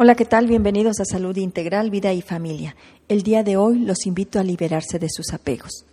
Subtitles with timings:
[0.00, 0.46] Hola, ¿qué tal?
[0.46, 2.76] Bienvenidos a Salud Integral, Vida y Familia.
[3.08, 5.86] El día de hoy los invito a liberarse de sus apegos.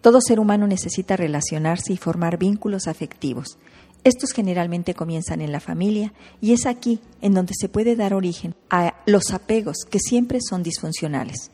[0.00, 3.58] Todo ser humano necesita relacionarse y formar vínculos afectivos.
[4.02, 8.54] Estos generalmente comienzan en la familia y es aquí en donde se puede dar origen
[8.70, 11.50] a los apegos que siempre son disfuncionales.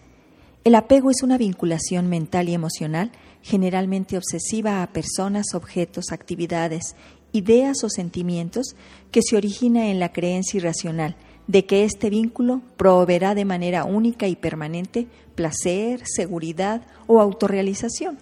[0.62, 3.10] El apego es una vinculación mental y emocional
[3.42, 6.94] generalmente obsesiva a personas, objetos, actividades,
[7.32, 8.76] ideas o sentimientos
[9.10, 11.16] que se origina en la creencia irracional
[11.46, 18.18] de que este vínculo proveerá de manera única y permanente placer, seguridad o autorrealización.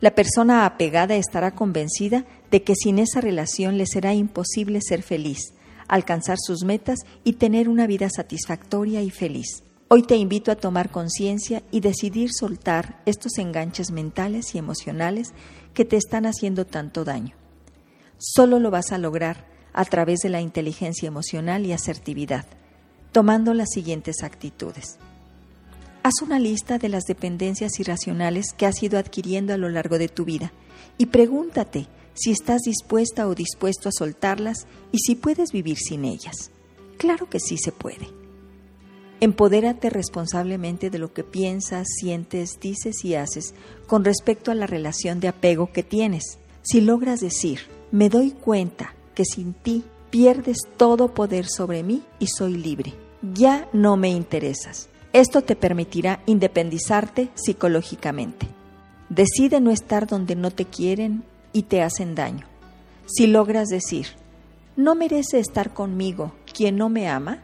[0.00, 5.52] La persona apegada estará convencida de que sin esa relación le será imposible ser feliz,
[5.88, 9.62] alcanzar sus metas y tener una vida satisfactoria y feliz.
[9.88, 15.34] Hoy te invito a tomar conciencia y decidir soltar estos enganches mentales y emocionales
[15.74, 17.34] que te están haciendo tanto daño.
[18.16, 22.46] Solo lo vas a lograr a través de la inteligencia emocional y asertividad,
[23.12, 24.98] tomando las siguientes actitudes.
[26.02, 30.08] Haz una lista de las dependencias irracionales que has ido adquiriendo a lo largo de
[30.08, 30.52] tu vida
[30.96, 36.50] y pregúntate si estás dispuesta o dispuesto a soltarlas y si puedes vivir sin ellas.
[36.96, 38.08] Claro que sí se puede.
[39.20, 43.54] Empodérate responsablemente de lo que piensas, sientes, dices y haces
[43.86, 46.38] con respecto a la relación de apego que tienes.
[46.62, 47.60] Si logras decir,
[47.92, 52.94] me doy cuenta sin ti pierdes todo poder sobre mí y soy libre.
[53.34, 54.88] Ya no me interesas.
[55.12, 58.46] Esto te permitirá independizarte psicológicamente.
[59.08, 62.46] Decide no estar donde no te quieren y te hacen daño.
[63.06, 64.06] Si logras decir,
[64.76, 67.42] no merece estar conmigo quien no me ama,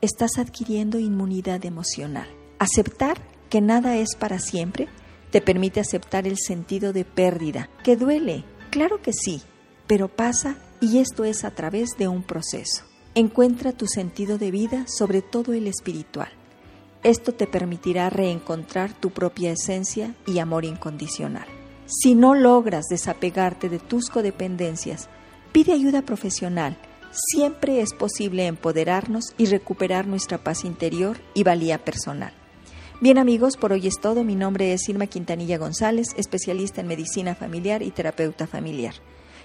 [0.00, 2.28] estás adquiriendo inmunidad emocional.
[2.58, 3.18] Aceptar
[3.50, 4.88] que nada es para siempre
[5.30, 9.42] te permite aceptar el sentido de pérdida, que duele, claro que sí,
[9.92, 12.84] pero pasa y esto es a través de un proceso.
[13.14, 16.30] Encuentra tu sentido de vida, sobre todo el espiritual.
[17.02, 21.46] Esto te permitirá reencontrar tu propia esencia y amor incondicional.
[21.84, 25.10] Si no logras desapegarte de tus codependencias,
[25.52, 26.78] pide ayuda profesional.
[27.10, 32.32] Siempre es posible empoderarnos y recuperar nuestra paz interior y valía personal.
[33.02, 34.24] Bien amigos, por hoy es todo.
[34.24, 38.94] Mi nombre es Irma Quintanilla González, especialista en medicina familiar y terapeuta familiar.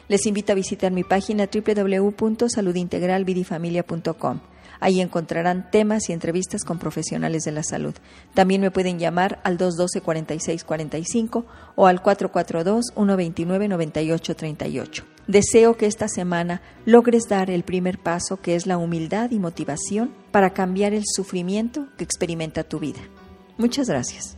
[0.07, 4.39] Les invito a visitar mi página www.saludintegralvidifamilia.com.
[4.79, 7.93] Ahí encontrarán temas y entrevistas con profesionales de la salud.
[8.33, 11.43] También me pueden llamar al 212-4645
[11.75, 15.03] o al 442-129-9838.
[15.27, 20.13] Deseo que esta semana logres dar el primer paso que es la humildad y motivación
[20.31, 23.01] para cambiar el sufrimiento que experimenta tu vida.
[23.57, 24.37] Muchas gracias.